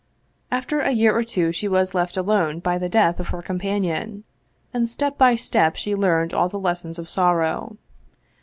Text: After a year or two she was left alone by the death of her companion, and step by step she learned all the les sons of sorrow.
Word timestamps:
After 0.49 0.79
a 0.79 0.89
year 0.89 1.15
or 1.15 1.23
two 1.23 1.51
she 1.51 1.67
was 1.67 1.93
left 1.93 2.17
alone 2.17 2.57
by 2.59 2.79
the 2.79 2.89
death 2.89 3.19
of 3.19 3.27
her 3.27 3.43
companion, 3.43 4.23
and 4.73 4.89
step 4.89 5.15
by 5.15 5.35
step 5.35 5.75
she 5.75 5.93
learned 5.93 6.33
all 6.33 6.49
the 6.49 6.57
les 6.57 6.81
sons 6.81 6.97
of 6.97 7.07
sorrow. 7.07 7.77